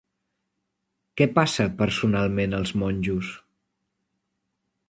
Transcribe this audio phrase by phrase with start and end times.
[1.21, 3.33] Què passà, personalment, als monjos?